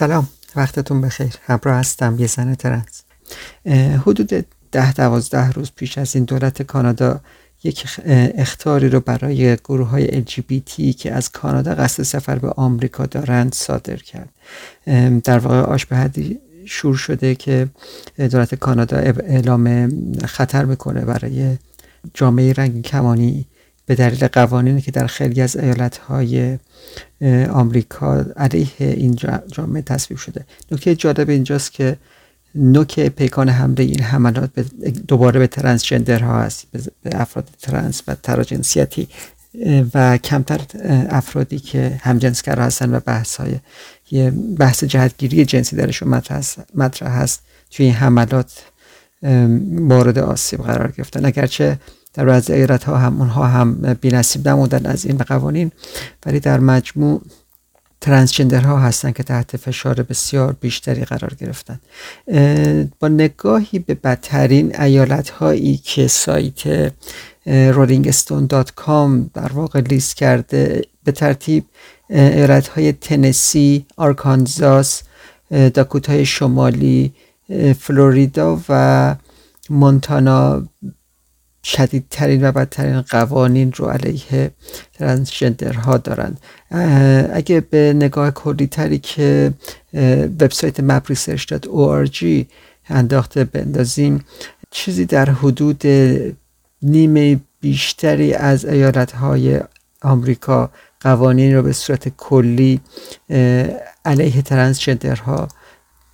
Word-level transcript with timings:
سلام. 0.00 0.28
وقتتون 0.56 1.00
بخیر. 1.00 1.34
همراه 1.46 1.76
هستم. 1.76 2.16
یه 2.18 2.26
زن 2.26 2.54
ترنس. 2.54 3.02
حدود 4.06 4.46
ده 4.72 4.92
دوازده 4.92 5.50
روز 5.50 5.70
پیش 5.76 5.98
از 5.98 6.16
این 6.16 6.24
دولت 6.24 6.62
کانادا 6.62 7.20
یک 7.64 7.86
اختاری 8.34 8.88
رو 8.88 9.00
برای 9.00 9.56
گروه 9.56 9.88
های 9.88 10.24
LGBT 10.24 10.96
که 10.96 11.12
از 11.12 11.32
کانادا 11.32 11.74
قصد 11.74 12.02
سفر 12.02 12.38
به 12.38 12.50
آمریکا 12.50 13.06
دارند 13.06 13.54
صادر 13.54 13.96
کرد. 13.96 14.28
در 15.24 15.38
واقع 15.38 15.60
آش 15.60 15.86
به 15.86 15.96
حدی 15.96 16.38
شور 16.64 16.96
شده 16.96 17.34
که 17.34 17.68
دولت 18.18 18.54
کانادا 18.54 18.96
اعلام 18.96 19.88
خطر 20.26 20.64
می‌کنه 20.64 21.00
برای 21.00 21.56
جامعه 22.14 22.52
رنگ 22.52 22.82
کمانی 22.82 23.46
به 23.90 23.96
دلیل 23.96 24.26
قوانینی 24.26 24.80
که 24.80 24.90
در 24.90 25.06
خیلی 25.06 25.40
از 25.40 25.56
ایالتهای 25.56 26.58
آمریکا 27.50 28.24
علیه 28.36 28.68
این 28.78 29.16
جامعه 29.52 29.82
تصویب 29.82 30.18
شده. 30.18 30.44
نکته 30.72 30.94
جالب 30.94 31.30
اینجاست 31.30 31.72
که 31.72 31.96
نوک 32.54 33.00
پیکان 33.00 33.48
حمله 33.48 33.84
این 33.84 34.00
حملات 34.00 34.50
دوباره 35.08 35.40
به 35.40 35.46
ترنسجندرها 35.46 36.42
هست 36.42 36.66
به 37.02 37.20
افراد 37.20 37.48
ترنس 37.62 38.02
و 38.08 38.14
تراجنسیتی 38.14 39.08
و 39.94 40.18
کمتر 40.18 40.60
افرادی 41.10 41.58
که 41.58 42.00
همجنسگر 42.02 42.58
هستن 42.58 42.94
و 42.94 43.00
بحث 43.00 43.40
های 43.40 44.30
بحث 44.58 44.84
جهتگیری 44.84 45.44
جنسی 45.44 45.76
درشون 45.76 46.08
مطرح 46.74 47.20
هست 47.20 47.42
توی 47.70 47.86
این 47.86 47.94
حملات 47.94 48.52
مورد 49.70 50.18
آسیب 50.18 50.62
قرار 50.62 50.92
گرفتن. 50.96 51.24
اگرچه 51.24 51.78
در 52.14 52.24
بعضی 52.24 52.52
ایالت 52.52 52.84
ها 52.84 52.96
هم 52.98 53.20
اونها 53.20 53.46
هم 53.46 53.96
نصیب 54.04 54.48
نمودن 54.48 54.86
از 54.86 55.04
این 55.06 55.18
قوانین. 55.18 55.72
ولی 56.26 56.40
در 56.40 56.60
مجموع 56.60 57.22
ها 58.52 58.78
هستند 58.78 59.14
که 59.14 59.22
تحت 59.22 59.56
فشار 59.56 59.94
بسیار 59.94 60.56
بیشتری 60.60 61.04
قرار 61.04 61.34
گرفتن. 61.34 61.80
با 63.00 63.08
نگاهی 63.08 63.78
به 63.78 63.94
بدترین 63.94 64.80
ایالت 64.80 65.30
هایی 65.30 65.76
که 65.76 66.08
سایت 66.08 66.92
rollingstone.com 67.46 69.30
در 69.34 69.52
واقع 69.52 69.80
لیست 69.80 70.16
کرده 70.16 70.82
به 71.04 71.12
ترتیب 71.12 71.64
ایالت 72.10 72.68
های 72.68 72.92
تنسی، 72.92 73.86
آرکانزاس، 73.96 75.02
داکوتای 75.50 76.26
شمالی، 76.26 77.12
فلوریدا 77.78 78.60
و 78.68 79.16
مونتانا 79.70 80.68
شدیدترین 81.64 82.44
و 82.48 82.52
بدترین 82.52 83.00
قوانین 83.00 83.72
رو 83.72 83.86
علیه 83.86 84.50
ترنسجندرها 84.94 85.96
دارند 85.96 86.40
اگه 87.32 87.60
به 87.60 87.92
نگاه 87.96 88.30
کلی 88.30 88.66
تری 88.66 88.98
که 88.98 89.52
وبسایت 90.40 90.80
mapresearch.org 90.80 92.44
انداخته 92.88 93.44
بندازیم 93.44 94.24
چیزی 94.70 95.04
در 95.04 95.30
حدود 95.30 95.82
نیمه 96.82 97.40
بیشتری 97.60 98.34
از 98.34 98.64
ایالت 98.64 99.12
های 99.12 99.60
آمریکا 100.02 100.70
قوانین 101.00 101.54
رو 101.54 101.62
به 101.62 101.72
صورت 101.72 102.08
کلی 102.08 102.80
علیه 104.04 104.42
ترنسجندرها 104.42 105.48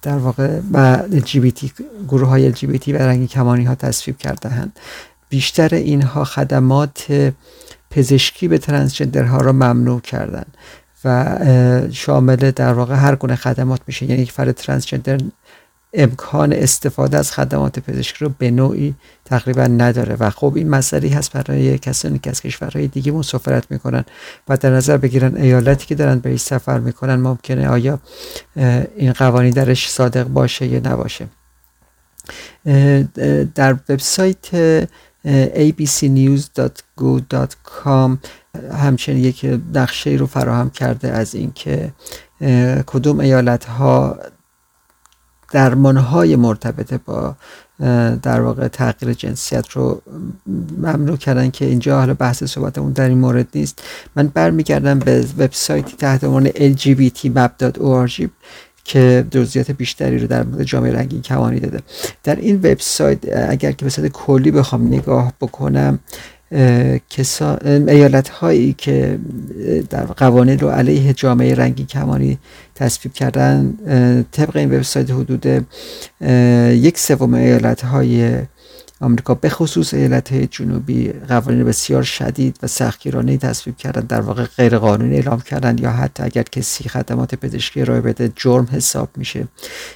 در 0.03 0.19
واقع 0.19 0.61
و 0.73 1.03
LGBT 1.11 1.71
گروه 2.09 2.29
های 2.29 2.53
LGBT 2.53 2.89
و 2.89 2.97
رنگی 2.97 3.27
کمانی 3.27 3.65
ها 3.65 3.75
تصویب 3.75 4.19
کرده 4.19 4.49
هند. 4.49 4.79
بیشتر 5.29 5.75
اینها 5.75 6.25
خدمات 6.25 7.33
پزشکی 7.91 8.49
به 8.49 8.59
ترنسجندرها 8.59 9.39
را 9.39 9.53
ممنوع 9.53 10.01
کردن 10.01 10.45
و 11.05 11.39
شامل 11.93 12.51
در 12.51 12.73
واقع 12.73 12.95
هر 12.95 13.17
گونه 13.17 13.37
خدمات 13.37 13.81
میشه. 13.87 14.07
یعنی 14.07 14.23
یک 14.23 14.33
فرد 14.33 14.53
ترنسجندر 14.53 15.19
امکان 15.93 16.53
استفاده 16.53 17.19
از 17.19 17.33
خدمات 17.33 17.79
پزشکی 17.79 18.25
رو 18.25 18.31
به 18.39 18.51
نوعی 18.51 18.95
تقریبا 19.25 19.63
نداره. 19.63 20.17
و 20.21 20.31
خب 20.31 20.53
این 20.57 20.69
مسئله 20.69 21.17
هست 21.17 21.33
برای 21.33 21.79
کسانی 21.79 22.19
که 22.19 22.31
از 22.31 22.41
کشورهای 22.41 22.89
دیگه 22.89 23.13
مسافرت 23.13 23.71
می‌کنن 23.71 24.05
و 24.49 24.57
در 24.57 24.71
نظر 24.71 24.97
بگیرن 24.97 25.37
ایالتی 25.37 25.87
که 25.87 25.95
دارن 25.95 26.19
به 26.19 26.37
سفر 26.37 26.79
می‌کنن 26.79 27.15
ممکنه 27.17 27.69
آیا 27.69 27.99
این 28.97 29.13
قوانین 29.13 29.51
درش 29.51 29.91
صادق 29.91 30.25
باشه 30.25 30.67
یا 30.67 30.79
نباشه. 30.79 31.27
در 33.55 33.77
وبسایت 33.89 34.49
abcnews.go.com 35.27 38.19
همچنین 38.73 39.25
یک 39.25 39.61
نقشه 39.75 40.11
رو 40.11 40.27
فراهم 40.27 40.71
کرده 40.71 41.09
از 41.09 41.35
اینکه 41.35 41.93
کدوم 42.87 43.21
ایالت 43.21 43.65
ها 43.65 44.19
درمان 45.53 45.97
های 45.97 46.37
مرتبط 46.37 46.95
با 46.95 47.37
در 48.23 48.41
واقع 48.41 48.69
تغییر 48.69 49.15
جنسیت 49.15 49.69
رو 49.69 50.03
ممنوع 50.77 51.17
کردن 51.17 51.51
که 51.51 51.65
اینجا 51.65 51.99
حالا 51.99 52.15
بحث 52.15 52.45
صحبتمون 52.45 52.93
در 52.93 53.09
این 53.09 53.19
مورد 53.19 53.47
نیست. 53.55 53.83
من 54.17 54.27
برمیگردم 54.27 54.99
به 54.99 55.27
وبسایتی 55.39 55.97
تحت 55.97 56.25
عنوان 56.25 56.49
lgbtmap.org 56.49 58.29
که 58.87 59.25
جزئیات 59.31 59.71
بیشتری 59.71 60.19
رو 60.19 60.27
در 60.27 60.43
مورد 60.43 60.63
جامعه 60.63 60.93
رنگین 60.93 61.23
کمانی 61.23 61.61
داده. 61.61 61.81
در 62.25 62.37
این 62.37 62.57
وبسایت 62.57 63.19
اگر 63.49 63.73
که 63.73 63.85
به 63.85 63.91
صورت 63.91 64.13
کلی 64.13 64.51
بخوام 64.51 64.87
نگاه 64.87 65.33
بکنم 65.41 65.99
ایالت 67.89 68.29
هایی 68.29 68.75
که 68.79 69.19
در 69.91 70.05
قوانین 70.05 70.59
رو 70.59 70.69
علیه 70.69 71.13
جامعه 71.13 71.55
رنگی 71.55 71.85
کمانی 71.85 72.39
تصویب 72.75 73.13
کردن 73.13 73.75
طبق 74.33 74.57
این 74.57 74.75
وبسایت 74.75 75.11
حدود 75.11 75.47
یک 76.71 76.99
سوم 76.99 77.35
ایالت 77.35 77.85
های 77.85 78.39
آمریکا 79.01 79.35
به 79.35 79.49
خصوص 79.49 79.95
ایالت 79.95 80.35
جنوبی 80.35 81.13
قوانین 81.29 81.65
بسیار 81.65 82.03
شدید 82.03 82.57
و 82.63 82.67
سختگیرانه 82.67 83.37
تصویب 83.37 83.77
کردن 83.77 84.01
در 84.01 84.21
واقع 84.21 84.45
غیر 84.45 84.79
قانونی 84.79 85.17
اعلام 85.17 85.41
کردن 85.41 85.79
یا 85.79 85.91
حتی 85.91 86.23
اگر 86.23 86.43
کسی 86.43 86.89
خدمات 86.89 87.35
پزشکی 87.35 87.81
ارائه 87.81 88.01
بده 88.01 88.33
جرم 88.37 88.69
حساب 88.73 89.09
میشه. 89.17 89.49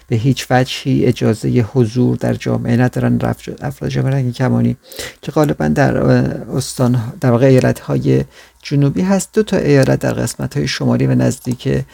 به 0.09 0.17
هیچ 0.17 0.47
وجهی 0.51 1.05
اجازه 1.05 1.49
حضور 1.49 2.17
در 2.17 2.35
جامعه 2.35 2.77
ندارن. 2.77 3.19
افراد 3.61 3.91
جامعه 3.91 4.13
رنگی 4.13 4.33
کمانی 4.33 4.77
که 5.23 5.33
غالبا 5.33 5.69
در 5.69 5.97
استان 5.97 7.13
در 7.21 7.31
واقع 7.31 7.47
ایالت 7.47 7.81
های 7.81 8.25
جنوبی 8.63 9.03
هست. 9.03 9.31
دو 9.33 9.43
تا 9.43 9.57
ایالت 9.57 9.99
در 9.99 10.13
قسمت 10.13 10.57
های 10.57 10.69
شمالی 10.69 11.07
و 11.07 11.15
نزدیک 11.15 11.85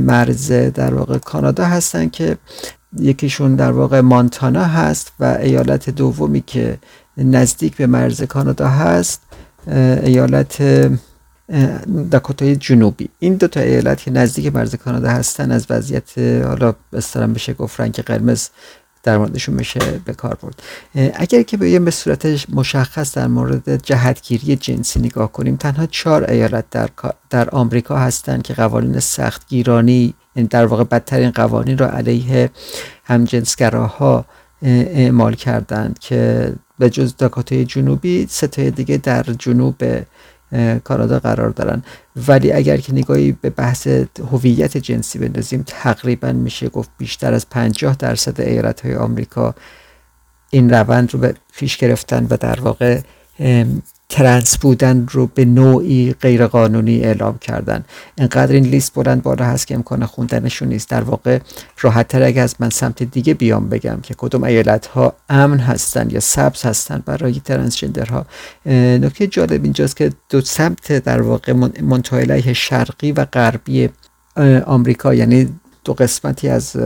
مرز 0.00 0.52
در 0.52 0.94
واقع 0.94 1.18
کانادا 1.18 1.64
هستن 1.64 2.08
که 2.08 2.36
یکیشون 2.98 3.54
در 3.54 3.70
واقع 3.70 4.00
مانتانا 4.00 4.64
هست 4.64 5.12
و 5.20 5.24
ایالت 5.24 5.90
دومی 5.90 6.40
که 6.40 6.78
نزدیک 7.16 7.76
به 7.76 7.86
مرز 7.86 8.22
کانادا 8.22 8.68
هست 8.68 9.22
ایالت 10.02 10.62
داکوتای 12.10 12.56
جنوبی. 12.56 13.08
این 13.18 13.34
دو 13.34 13.48
تا 13.48 13.60
ایالت 13.60 14.02
که 14.02 14.10
نزدیک 14.10 14.54
مرز 14.54 14.74
کانادا 14.74 15.08
هستن 15.08 15.50
از 15.50 15.66
وضعیت 15.70 16.18
حالا 16.18 16.74
بسترم 16.92 17.32
بشه 17.32 17.52
گفت 17.52 17.80
رنگ 17.80 17.94
قرمز 17.94 18.48
در 19.02 19.18
موردشون 19.18 19.54
میشه 19.54 19.80
به 20.04 20.12
کار 20.12 20.38
برد. 20.42 20.62
اگر 21.14 21.42
که 21.42 21.56
به 21.56 21.78
به 21.78 21.90
صورت 21.90 22.50
مشخص 22.54 23.14
در 23.14 23.26
مورد 23.26 23.82
جهتگیری 23.82 24.56
جنسی 24.56 25.00
نگاه 25.00 25.32
کنیم 25.32 25.56
تنها 25.56 25.86
چهار 25.86 26.30
ایالت 26.30 26.64
در, 26.70 26.88
در 27.30 27.50
آمریکا 27.50 27.96
هستند 27.96 28.42
که 28.42 28.54
قوانین 28.54 29.00
سختگیرانی 29.00 30.14
در 30.50 30.66
واقع 30.66 30.84
بدترین 30.84 31.30
قوانین 31.30 31.78
را 31.78 31.90
علیه 31.90 32.50
همجنسگراها 33.04 34.24
اعمال 34.62 35.34
کردند 35.34 35.98
که 35.98 36.52
به 36.78 36.90
جز 36.90 37.16
داکاتای 37.16 37.64
جنوبی 37.64 38.26
سه 38.26 38.70
دیگه 38.70 38.96
در 38.96 39.22
جنوب 39.22 39.76
کانادا 40.84 41.18
قرار 41.18 41.50
دارن. 41.50 41.82
ولی 42.28 42.52
اگر 42.52 42.76
که 42.76 42.92
نگاهی 42.92 43.32
به 43.32 43.50
بحث 43.50 43.86
هویت 44.32 44.76
جنسی 44.76 45.18
بندازیم 45.18 45.64
تقریبا 45.66 46.32
میشه 46.32 46.68
گفت 46.68 46.90
بیشتر 46.98 47.34
از 47.34 47.48
50 47.50 47.96
درصد 47.96 48.40
ایالت 48.40 48.80
های 48.80 48.94
آمریکا 48.94 49.54
این 50.50 50.70
روند 50.70 51.14
رو 51.14 51.20
به 51.20 51.34
پیش 51.56 51.76
گرفتن 51.76 52.26
و 52.30 52.36
در 52.36 52.60
واقع 52.60 53.00
ترنس 54.10 54.58
بودن 54.58 55.06
رو 55.10 55.26
به 55.26 55.44
نوعی 55.44 56.14
غیرقانونی 56.20 57.00
اعلام 57.00 57.38
کردن. 57.38 57.84
انقدر 58.18 58.52
این 58.52 58.64
لیست 58.64 58.94
بلند 58.94 59.22
بالا 59.22 59.44
هست 59.44 59.66
که 59.66 59.74
امکان 59.74 60.06
خوندنشون 60.06 60.68
نیست. 60.68 60.88
در 60.88 61.02
واقع 61.02 61.38
راحت 61.80 62.08
تر 62.08 62.22
اگه 62.22 62.42
از 62.42 62.54
من 62.58 62.70
سمت 62.70 63.02
دیگه 63.02 63.34
بیام 63.34 63.68
بگم 63.68 63.98
که 64.02 64.14
کدوم 64.18 64.44
ایالت 64.44 64.86
ها 64.86 65.14
امن 65.28 65.58
هستن 65.58 66.10
یا 66.10 66.20
سبز 66.20 66.62
هستن 66.62 67.02
برای 67.06 67.40
ها 68.10 68.26
نکته 68.98 69.26
جالب 69.26 69.64
اینجاست 69.64 69.96
که 69.96 70.12
دو 70.28 70.40
سمت 70.40 70.92
در 70.92 71.22
واقع 71.22 71.52
منطقه 71.82 72.52
شرقی 72.52 73.12
و 73.12 73.24
غربی 73.24 73.88
آمریکا 74.66 75.14
یعنی 75.14 75.48
دو 75.84 75.94
قسمتی 75.94 76.48
از 76.48 76.76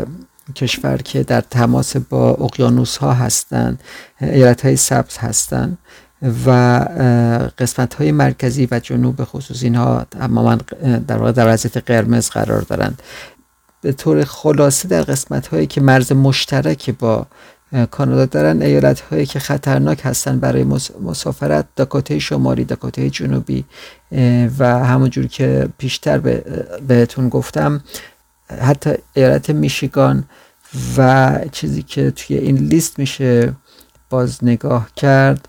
کشور 0.55 0.97
که 0.97 1.23
در 1.23 1.41
تماس 1.41 1.97
با 1.97 2.31
اقیانوس 2.31 2.97
ها 2.97 3.13
هستند 3.13 3.81
ایالت 4.21 4.65
های 4.65 4.77
سبز 4.77 5.19
هستند 5.19 5.79
و 6.47 6.79
قسمت 7.59 7.95
های 7.95 8.13
مرکزی 8.13 8.69
و 8.71 8.79
جنوب 8.79 9.25
خصوص 9.25 9.63
اینها 9.63 10.07
تماما 10.11 10.59
در 11.07 11.17
واقع 11.17 11.33
در 11.33 11.55
وضعیت 11.55 11.77
قرمز 11.77 12.31
قرار 12.31 12.61
دارند. 12.61 13.03
به 13.81 13.93
طور 13.93 14.25
خلاصه 14.25 14.89
در 14.89 15.03
قسمت 15.03 15.47
هایی 15.47 15.67
که 15.67 15.81
مرز 15.81 16.13
مشترک 16.13 16.91
با 16.91 17.27
کانادا 17.91 18.27
دارن 18.27 18.63
ایالت 18.63 19.01
هایی 19.01 19.27
که 19.27 19.39
خطرناک 19.39 20.01
هستن 20.05 20.41
برای 20.41 20.65
مسافرت 21.03 21.67
داکوتای 21.77 22.19
شمالی 22.19 22.65
داکوتای 22.65 23.11
جنوبی 23.11 23.65
و 24.59 24.85
همونجور 24.85 25.27
که 25.27 25.69
پیشتر 25.79 26.19
بهتون 26.89 27.29
گفتم 27.29 27.83
حتی 28.61 28.91
ایالت 29.15 29.51
میشیگان 29.51 30.25
و 30.97 31.41
چیزی 31.53 31.83
که 31.83 32.11
توی 32.11 32.37
این 32.37 32.57
لیست 32.57 32.99
میشه 32.99 33.53
باز 34.11 34.45
نگاه 34.45 34.89
کرد 34.97 35.49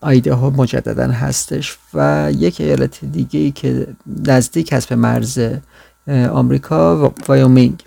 آیداهو 0.00 0.50
مجددا 0.50 1.06
هستش 1.06 1.78
و 1.94 2.28
یک 2.36 2.60
ایالت 2.60 3.04
دیگه 3.04 3.40
ای 3.40 3.50
که 3.50 3.86
نزدیک 4.26 4.72
هست 4.72 4.88
به 4.88 4.96
مرز 4.96 5.38
آمریکا 6.30 7.12
وایومینگ 7.28 7.82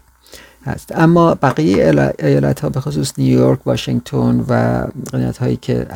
هست. 0.65 0.91
اما 0.95 1.35
بقیه 1.35 2.13
ایالت 2.19 2.59
ها 2.59 2.69
به 2.69 2.81
خصوص 2.81 3.13
نیویورک 3.17 3.67
واشنگتن 3.67 4.45
و 4.49 4.83
قنیت 5.11 5.37
هایی 5.37 5.55
که 5.55 5.87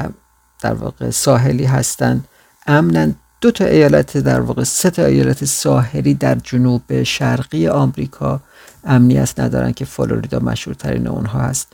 در 0.62 0.74
واقع 0.74 1.10
ساحلی 1.10 1.65
هستند 1.65 2.27
امنن 2.68 3.15
دو 3.42 3.51
تا 3.51 3.65
ایالت 3.65 4.18
در 4.18 4.39
واقع 4.39 4.63
سه 4.63 4.89
تا 4.89 5.06
ایالت 5.06 5.45
ساحلی 5.45 6.13
در 6.13 6.36
جنوب 6.36 7.04
شرقی 7.04 7.68
آمریکا 7.68 8.39
امنیت 8.83 9.39
ندارن 9.39 9.71
که 9.71 9.86
فلوریدا 9.86 10.39
مشهورترین 10.39 11.07
اونها 11.07 11.39
هست. 11.39 11.68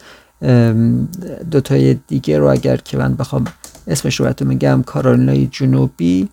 دو 1.51 1.61
تای 1.63 1.93
دیگه 1.93 2.37
رو 2.37 2.47
اگر 2.47 2.77
که 2.77 2.97
من 2.97 3.15
بخوام 3.15 3.45
اسمش 3.87 4.19
رو 4.19 4.33
میگم 4.41 4.83
کارولینای 4.85 5.47
جنوبی 5.51 6.29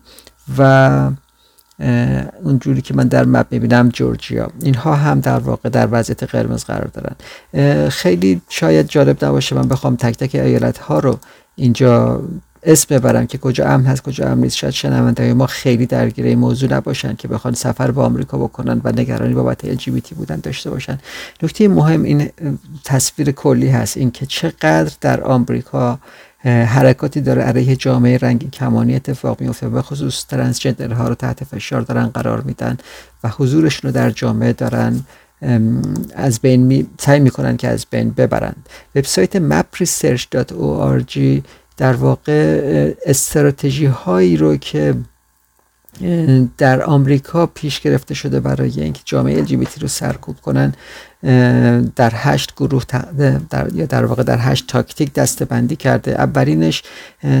و 0.57 1.11
اونجوری 2.43 2.81
که 2.81 2.93
من 2.93 3.07
در 3.07 3.25
مپ 3.25 3.45
می‌بینم 3.51 3.89
جورجیا. 3.89 4.51
اینها 4.61 4.95
هم 4.95 5.19
در 5.19 5.39
واقع 5.39 5.69
در 5.69 5.87
وضعیت 5.91 6.23
قرمز 6.23 6.63
قرار 6.63 6.87
دارن. 6.93 7.15
خیلی 7.89 8.41
شاید 8.49 8.87
جالب 8.87 9.25
نباشه 9.25 9.55
من 9.55 9.67
بخوام 9.67 9.95
تک 9.95 10.17
تک 10.17 10.35
ایالت 10.35 10.77
ها 10.77 10.99
رو 10.99 11.19
اینجا 11.55 12.21
اسم 12.63 12.95
ببرم 12.95 13.27
که 13.27 13.37
کجا 13.37 13.65
امن 13.65 13.85
هست 13.85 14.01
کجا 14.01 14.27
امن 14.27 14.41
نیست. 14.41 14.55
شاید 14.57 14.73
شنونده 14.73 15.33
ما 15.33 15.47
خیلی 15.47 15.85
درگیر 15.85 16.25
این 16.25 16.39
موضوع 16.39 16.73
نباشن 16.73 17.15
که 17.15 17.27
بخوان 17.27 17.53
سفر 17.53 17.91
به 17.91 18.01
آمریکا 18.01 18.37
بکنن 18.37 18.81
و 18.83 18.91
نگرانی 18.91 19.33
بابت 19.33 19.75
LGBT 19.75 20.13
بودن 20.13 20.39
داشته 20.39 20.69
باشن. 20.69 20.99
نکته 21.43 21.67
مهم 21.67 22.03
این 22.03 22.29
تصویر 22.83 23.31
کلی 23.31 23.69
هست. 23.69 23.97
اینکه 23.97 24.25
چقدر 24.25 24.91
در 25.01 25.21
آمریکا 25.21 25.99
حرکاتی 26.43 27.21
داره 27.21 27.41
علیه 27.41 27.75
جامعه 27.75 28.17
رنگی 28.17 28.49
کمانی 28.49 28.95
اتفاق 28.95 29.41
میفته 29.41 29.69
به 29.69 29.81
خصوص 29.81 30.25
ترنسجندرها 30.25 31.07
رو 31.07 31.15
تحت 31.15 31.43
فشار 31.43 31.81
دارن 31.81 32.07
قرار 32.07 32.41
میدن 32.41 32.77
و 33.23 33.29
حضورشون 33.29 33.89
رو 33.89 33.95
در 33.95 34.09
جامعه 34.09 34.53
دارن 34.53 34.99
از 36.15 36.39
بین 36.39 36.63
می... 36.63 36.87
سعی 36.99 37.19
می‌کنن 37.19 37.57
که 37.57 37.67
از 37.67 37.85
بین 37.91 38.11
ببرند. 38.11 38.69
وبسایت 38.95 39.37
mapresearch.org 39.37 41.41
در 41.77 41.93
واقع 41.93 42.93
استراتژی 43.05 43.85
هایی 43.85 44.37
رو 44.37 44.57
که 44.57 44.95
در 46.57 46.83
آمریکا 46.83 47.45
پیش 47.45 47.79
گرفته 47.79 48.13
شده 48.13 48.39
برای 48.39 48.81
اینکه 48.81 49.01
جامعه 49.05 49.45
LGBT 49.45 49.81
رو 49.81 49.87
سرکوب 49.87 50.41
کنن 50.41 50.73
در 51.95 52.11
هشت 52.13 52.53
گروه 52.57 52.83
در 53.49 53.73
یا 53.73 53.85
در 53.85 54.05
واقع 54.05 54.23
در 54.23 54.37
هشت 54.39 54.67
تاکتیک 54.67 55.13
دسته 55.13 55.75
کرده. 55.75 56.11
اولینش 56.11 56.83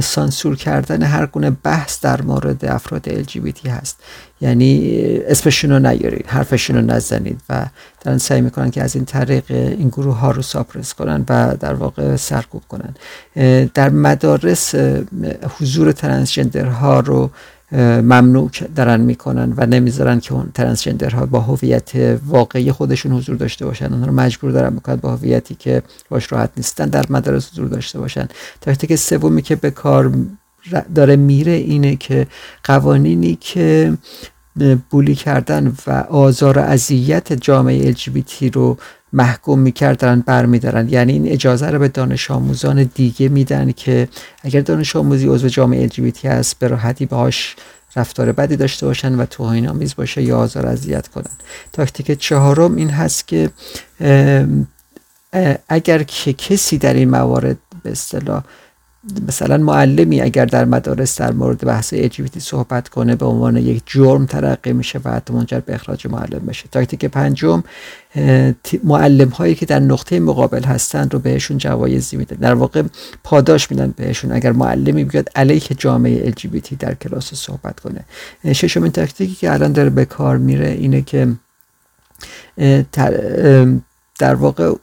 سانسور 0.01 0.55
کردن 0.55 1.03
هر 1.03 1.25
گونه 1.25 1.49
بحث 1.49 2.01
در 2.01 2.21
مورد 2.21 2.65
افراد 2.65 3.23
LGBT 3.23 3.67
هست. 3.67 3.99
یعنی 4.41 4.99
اسمشون 5.27 5.71
رو 5.71 5.79
نیارید 5.79 6.27
حرفشون 6.27 6.75
رو 6.75 6.81
نزنید 6.81 7.41
و 7.49 7.65
دارن 8.01 8.17
سعی 8.17 8.41
می‌کنن 8.41 8.71
که 8.71 8.83
از 8.83 8.95
این 8.95 9.05
طریق 9.05 9.43
این 9.51 9.87
گروه 9.89 10.15
ها 10.15 10.31
رو 10.31 10.41
ساپرس 10.41 10.93
کنن 10.93 11.25
و 11.29 11.55
در 11.59 11.73
واقع 11.73 12.15
سرکوب 12.15 12.61
کنن. 12.69 12.95
در 13.73 13.89
مدارس 13.89 14.75
حضور 15.59 15.93
ها 16.55 16.99
رو 16.99 17.31
ممنوع 17.71 18.49
دارن 18.75 19.01
می‌کنن 19.01 19.53
و 19.57 19.65
نمی‌ذارن 19.65 20.19
که 20.19 20.33
اون 20.33 20.51
ها 21.13 21.25
با 21.25 21.39
هویت 21.39 21.91
واقعی 22.25 22.71
خودشون 22.71 23.11
حضور 23.11 23.35
داشته 23.35 23.65
باشن. 23.65 23.93
اونها 23.93 24.05
رو 24.05 24.13
مجبور 24.13 24.51
دارن 24.51 24.73
می‌کنن 24.73 24.95
با 24.95 25.15
هویتی 25.15 25.55
که 25.55 25.81
باش 26.09 26.31
راحت 26.31 26.49
نیستن 26.57 26.89
در 26.89 27.05
مدارس 27.09 27.51
حضور 27.51 27.67
داشته 27.67 27.99
باشن. 27.99 28.27
تاکتیک 28.61 28.95
سومی 28.95 29.41
که 29.41 29.55
به 29.55 29.71
کار 29.71 30.11
داره 30.95 31.15
میره 31.15 31.51
اینه 31.51 31.95
که 31.95 32.27
قوانینی 32.63 33.37
که 33.41 33.97
بولی 34.89 35.15
کردن 35.15 35.73
و 35.87 35.91
آزار 36.09 36.57
و 36.57 36.61
اذیت 36.61 37.33
جامعه 37.33 37.93
LGBT 37.93 38.53
رو 38.53 38.77
محکوم 39.13 39.59
می‌کردن 39.59 40.23
برمیدارن. 40.25 40.89
یعنی 40.89 41.13
این 41.13 41.27
اجازه 41.27 41.69
رو 41.69 41.79
به 41.79 41.87
دانش 41.87 42.31
آموزان 42.31 42.89
دیگه 42.95 43.29
میدن 43.29 43.71
که 43.71 44.07
اگر 44.43 44.61
دانش 44.61 44.95
آموزی 44.95 45.27
عضو 45.27 45.47
جامعه 45.47 45.87
LGBT 45.87 46.25
هست 46.25 46.59
به 46.59 46.67
راحتی 46.67 47.05
باهاش 47.05 47.55
رفتار 47.95 48.31
بدی 48.31 48.55
داشته 48.55 48.85
باشن 48.85 49.15
و 49.15 49.25
توهین 49.25 49.69
آمیز 49.69 49.95
باشه 49.95 50.21
یا 50.21 50.37
آزار 50.37 50.65
اذیت 50.65 51.07
کنن. 51.07 51.31
تاکتیک 51.73 52.11
چهارم 52.19 52.75
این 52.75 52.89
هست 52.89 53.27
که 53.27 53.49
اگر 55.69 56.03
که 56.03 56.33
کسی 56.33 56.77
در 56.77 56.93
این 56.93 57.09
موارد 57.09 57.57
به 57.83 57.91
اصطلاح 57.91 58.43
مثلا 59.27 59.57
معلمی 59.57 60.21
اگر 60.21 60.45
در 60.45 60.65
مدارس 60.65 61.21
در 61.21 61.31
مورد 61.31 61.65
بحث 61.65 61.93
LGBT 61.93 62.39
صحبت 62.39 62.89
کنه 62.89 63.15
به 63.15 63.25
عنوان 63.25 63.57
یک 63.57 63.83
جرم 63.85 64.25
ترقی 64.25 64.73
میشه 64.73 64.99
و 65.05 65.11
حتی 65.11 65.33
منجر 65.33 65.59
به 65.59 65.75
اخراج 65.75 66.07
معلم 66.07 66.45
بشه. 66.47 66.65
تاکتیک 66.71 67.05
پنجم 67.05 67.63
معلم 68.83 69.29
هایی 69.29 69.55
که 69.55 69.65
در 69.65 69.79
نقطه 69.79 70.19
مقابل 70.19 70.63
هستند 70.63 71.13
رو 71.13 71.19
بهشون 71.19 71.57
جوایزی 71.57 72.17
میدن. 72.17 72.37
در 72.37 72.53
واقع 72.53 72.83
پاداش 73.23 73.71
میدن 73.71 73.93
بهشون. 73.97 74.31
اگر 74.31 74.51
معلمی 74.51 75.03
بیاد 75.03 75.29
علیه 75.35 75.61
جامعه 75.77 76.31
LGBT 76.31 76.73
در 76.79 76.93
کلاس 76.93 77.33
صحبت 77.33 77.79
کنه. 77.79 78.05
ششمین 78.53 78.91
تاکتیکی 78.91 79.35
که 79.35 79.53
الان 79.53 79.71
داره 79.71 79.89
به 79.89 80.05
کار 80.05 80.37
میره 80.37 80.67
اینه 80.67 81.01
که 81.01 81.27
در 84.19 84.35
واقع 84.35 84.73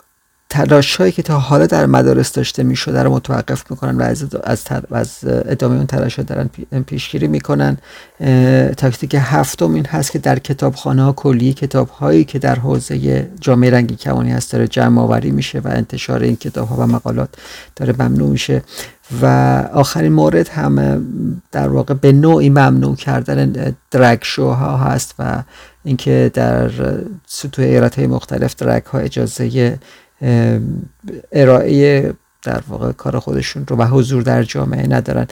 تلاش 0.55 0.97
هایی 0.97 1.13
که 1.13 1.23
تا 1.23 1.39
حالا 1.39 1.67
در 1.67 1.87
مدارس 1.87 2.33
داشته 2.33 2.63
می 2.63 2.77
شده 2.77 3.03
رو 3.03 3.13
متوقف 3.13 3.71
می‌کنن 3.71 3.97
و 3.97 4.03
از, 4.03 4.25
از, 4.45 4.63
از 4.91 5.19
ادامه 5.25 5.77
اون 5.77 5.87
تلاش 5.87 6.17
ها 6.17 6.23
دارن 6.23 6.49
پیشگیری 6.87 7.27
می‌کنن. 7.27 7.77
تاکتیک 8.77 9.17
هفتم 9.19 9.75
این 9.75 9.87
هست 9.87 10.13
که 10.13 10.19
در 10.19 10.39
کتابخانه 10.39 11.03
ها 11.03 11.13
کلی 11.13 11.53
کتاب 11.53 11.89
هایی 11.89 12.25
که 12.25 12.39
در 12.39 12.55
حوزه 12.55 13.31
جامعه 13.41 13.71
رنگی 13.71 13.97
کمانی 13.97 14.33
هست 14.33 14.53
داره 14.53 14.69
جمع 14.69 15.03
آوری 15.03 15.31
میشه 15.31 15.59
و 15.59 15.69
انتشار 15.69 16.23
این 16.23 16.37
کتاب 16.37 16.69
ها 16.69 16.77
و 16.77 16.87
مقالات 16.87 17.29
داره 17.77 17.95
ممنوع 17.99 18.31
میشه. 18.31 18.63
و 19.23 19.27
آخرین 19.73 20.13
مورد 20.13 20.49
هم 20.49 21.07
در 21.53 21.69
واقع 21.69 21.95
به 21.95 22.13
نوعی 22.13 22.51
ممنوع 22.51 22.97
کردن 22.97 23.75
درگ 23.91 24.19
شوها 24.23 24.77
هست 24.77 25.15
و 25.19 25.43
اینکه 25.85 26.31
در 26.35 26.71
سطوح 27.27 27.65
ایالت 27.65 27.99
های 27.99 28.07
مختلف 28.07 28.57
درگ 28.57 28.85
ها 28.85 28.99
اجازه 28.99 29.79
ارائه 31.33 32.13
در 32.43 32.61
واقع 32.69 32.93
کار 32.93 33.19
خودشون 33.19 33.67
رو 33.67 33.77
و 33.77 33.83
حضور 33.83 34.23
در 34.23 34.43
جامعه 34.43 34.87
ندارن. 34.87 35.27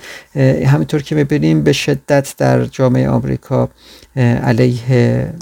همینطور 0.66 1.02
که 1.02 1.14
می‌بینیم 1.14 1.62
به 1.62 1.72
شدت 1.72 2.34
در 2.38 2.64
جامعه 2.64 3.08
آمریکا 3.08 3.68
علیه 4.16 5.32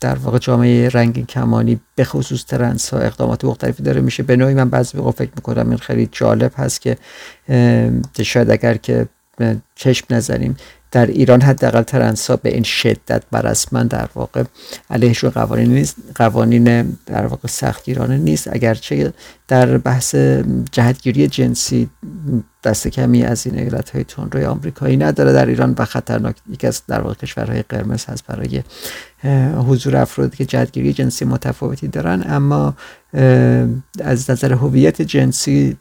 در 0.00 0.14
واقع 0.14 0.38
جامعه 0.38 0.88
رنگین 0.88 1.26
کمانی 1.26 1.80
به 1.94 2.04
خصوص 2.04 2.44
ترنس 2.44 2.90
ها 2.90 2.98
اقدامات 2.98 3.44
مختلفی 3.44 3.82
داره 3.82 4.00
میشه. 4.00 4.22
به 4.22 4.36
نوعی 4.36 4.54
من 4.54 4.70
بعضی 4.70 4.98
موقع 4.98 5.10
فکر 5.10 5.30
می‌کنم 5.36 5.68
این 5.68 5.78
خیلی 5.78 6.08
جالب 6.12 6.52
هست 6.56 6.80
که 6.80 6.96
شاید 8.22 8.50
اگر 8.50 8.76
که 8.76 9.08
چشم 9.74 10.06
نزنیم 10.10 10.56
در 10.90 11.06
ایران 11.06 11.40
حداقل 11.40 11.82
ترنسا 11.82 12.36
به 12.36 12.54
این 12.54 12.62
شدت 12.62 13.22
برسمن 13.30 13.86
در 13.86 14.08
واقع 14.14 14.44
علیهشون 14.90 15.30
قوانین 15.30 15.72
نیست 15.72 15.96
قوانین 16.14 16.96
در 17.06 17.26
واقع 17.26 17.48
سختگیرانه 17.48 18.16
نیست. 18.16 18.48
اگرچه 18.52 19.12
در 19.48 19.78
بحث 19.78 20.14
جهتگیری 20.72 21.28
جنسی 21.28 21.90
دست 22.64 22.88
کمی 22.88 23.22
از 23.22 23.46
این 23.46 23.58
ایالت 23.58 23.90
های 23.90 24.04
روی 24.32 24.44
آمریکایی 24.44 24.96
نداره 24.96 25.32
در 25.32 25.46
ایران 25.46 25.74
و 25.78 25.84
خطرناک 25.84 26.36
یکی 26.50 26.66
از 26.66 26.82
در 26.88 27.00
واقع 27.00 27.14
کشورهای 27.14 27.62
قرمز 27.62 28.04
هست 28.04 28.26
برای 28.26 28.62
حضور 29.68 29.96
افرادی 29.96 30.36
که 30.36 30.44
جهتگیری 30.44 30.92
جنسی 30.92 31.24
متفاوتی 31.24 31.88
دارن. 31.88 32.24
اما 32.28 32.76
از 34.04 34.30
نظر 34.30 34.52
هویت 34.52 35.02
جنسی 35.02 35.76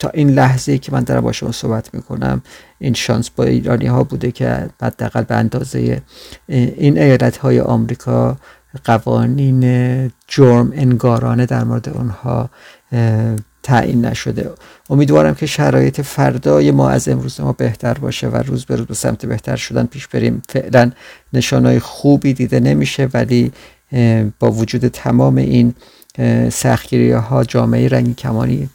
تا 0.00 0.10
این 0.14 0.30
لحظه 0.30 0.78
که 0.78 0.92
من 0.92 1.04
دارم 1.04 1.20
با 1.20 1.32
شما 1.32 1.52
صحبت 1.52 1.94
می‌کنم 1.94 2.42
این 2.78 2.94
شانس 2.94 3.30
با 3.30 3.44
ایرانی 3.44 3.86
ها 3.86 4.04
بوده 4.04 4.32
که 4.32 4.68
حداقل 4.82 5.22
به 5.22 5.34
اندازه 5.34 6.02
این 6.48 6.98
ایالت 6.98 7.36
های 7.36 7.60
آمریکا 7.60 8.36
قوانین 8.84 10.12
جرم 10.28 10.72
انگارانه 10.74 11.46
در 11.46 11.64
مورد 11.64 11.88
اونها 11.88 12.50
تعیین 13.62 14.04
نشده. 14.04 14.50
امیدوارم 14.90 15.34
که 15.34 15.46
شرایط 15.46 16.00
فردای 16.00 16.70
ما 16.70 16.90
از 16.90 17.08
امروز 17.08 17.40
ما 17.40 17.52
بهتر 17.52 17.94
باشه 17.94 18.28
و 18.28 18.36
روز 18.36 18.64
به 18.64 18.76
روز 18.76 18.86
به 18.86 18.94
سمت 18.94 19.26
بهتر 19.26 19.56
شدن 19.56 19.86
پیش 19.86 20.06
بریم. 20.06 20.42
فعلا 20.48 20.90
نشانهای 21.32 21.78
خوبی 21.78 22.34
دیده 22.34 22.60
نمیشه 22.60 23.08
ولی 23.14 23.52
با 24.38 24.50
وجود 24.50 24.88
تمام 24.88 25.36
این 25.36 25.74
سختگیری 26.50 27.12
ها 27.12 27.44
جامعه 27.44 27.88
رنگی 27.88 28.14
کمانی 28.14 28.70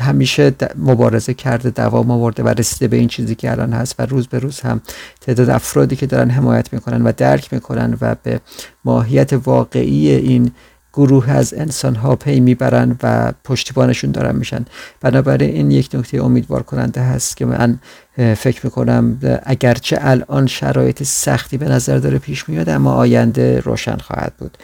همیشه 0.00 0.52
مبارزه 0.78 1.34
کرده 1.34 1.70
دوام 1.70 2.10
آورده 2.10 2.42
و 2.42 2.48
رسیده 2.48 2.88
به 2.88 2.96
این 2.96 3.08
چیزی 3.08 3.34
که 3.34 3.50
الان 3.50 3.72
هست 3.72 3.94
و 3.98 4.06
روز 4.06 4.26
به 4.26 4.38
روز 4.38 4.60
هم 4.60 4.80
تعداد 5.20 5.50
افرادی 5.50 5.96
که 5.96 6.06
دارن 6.06 6.30
حمایت 6.30 6.72
می‌کنن 6.72 7.02
و 7.02 7.12
درک 7.16 7.52
می‌کنن 7.52 7.98
و 8.00 8.16
به 8.22 8.40
ماهیت 8.84 9.32
واقعی 9.32 10.10
این 10.10 10.50
گروه 10.92 11.30
از 11.30 11.54
انسان 11.54 11.94
ها 11.94 12.16
پی 12.16 12.40
می‌برن 12.40 12.96
و 13.02 13.32
پشتیبانشون 13.44 14.10
دارن 14.10 14.36
میشن. 14.36 14.64
بنابراین 15.00 15.54
این 15.54 15.70
یک 15.70 15.88
نکته 15.94 16.24
امیدوار 16.24 16.62
کننده 16.62 17.00
هست 17.00 17.36
که 17.36 17.46
من 17.46 17.78
فکر 18.16 18.60
می‌کنم 18.64 19.18
اگرچه 19.42 19.98
الان 20.00 20.46
شرایط 20.46 21.02
سختی 21.02 21.58
به 21.58 21.68
نظر 21.68 21.98
داره 21.98 22.18
پیش 22.18 22.48
میاد 22.48 22.68
اما 22.68 22.94
آینده 22.94 23.60
روشن 23.60 23.96
خواهد 23.96 24.32
بود. 24.38 24.58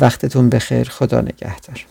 وقتتون 0.00 0.48
بخیر 0.48 0.88
خدا 0.88 1.20
نگهدار. 1.20 1.86